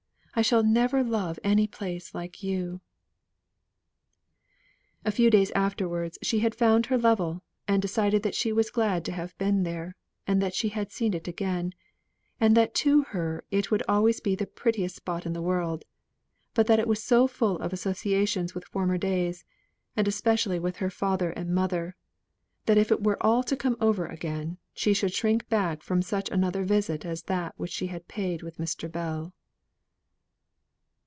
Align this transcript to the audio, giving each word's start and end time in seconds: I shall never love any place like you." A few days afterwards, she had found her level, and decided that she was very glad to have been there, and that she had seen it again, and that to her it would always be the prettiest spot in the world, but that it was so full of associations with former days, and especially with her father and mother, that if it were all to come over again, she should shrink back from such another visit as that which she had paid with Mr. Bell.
I 0.33 0.41
shall 0.43 0.63
never 0.63 1.03
love 1.03 1.39
any 1.43 1.67
place 1.67 2.15
like 2.15 2.41
you." 2.41 2.79
A 5.03 5.11
few 5.11 5.29
days 5.29 5.51
afterwards, 5.51 6.17
she 6.23 6.39
had 6.39 6.55
found 6.55 6.85
her 6.85 6.97
level, 6.97 7.43
and 7.67 7.81
decided 7.81 8.23
that 8.23 8.33
she 8.33 8.53
was 8.53 8.67
very 8.69 8.73
glad 8.75 9.05
to 9.05 9.11
have 9.11 9.37
been 9.37 9.63
there, 9.63 9.97
and 10.25 10.41
that 10.41 10.55
she 10.55 10.69
had 10.69 10.89
seen 10.89 11.13
it 11.13 11.27
again, 11.27 11.73
and 12.39 12.55
that 12.55 12.73
to 12.75 13.03
her 13.09 13.43
it 13.51 13.69
would 13.71 13.83
always 13.89 14.21
be 14.21 14.33
the 14.33 14.47
prettiest 14.47 14.95
spot 14.95 15.25
in 15.25 15.33
the 15.33 15.41
world, 15.41 15.83
but 16.53 16.65
that 16.67 16.79
it 16.79 16.87
was 16.87 17.03
so 17.03 17.27
full 17.27 17.57
of 17.57 17.73
associations 17.73 18.55
with 18.55 18.63
former 18.63 18.97
days, 18.97 19.43
and 19.97 20.07
especially 20.07 20.59
with 20.59 20.77
her 20.77 20.89
father 20.89 21.31
and 21.31 21.53
mother, 21.53 21.93
that 22.67 22.77
if 22.79 22.89
it 22.89 23.03
were 23.03 23.21
all 23.21 23.43
to 23.43 23.57
come 23.57 23.75
over 23.81 24.05
again, 24.05 24.57
she 24.73 24.93
should 24.93 25.13
shrink 25.13 25.47
back 25.49 25.83
from 25.83 26.01
such 26.01 26.29
another 26.31 26.63
visit 26.63 27.05
as 27.05 27.23
that 27.23 27.53
which 27.57 27.71
she 27.71 27.87
had 27.87 28.07
paid 28.07 28.41
with 28.41 28.57
Mr. 28.57 28.89
Bell. 28.89 29.33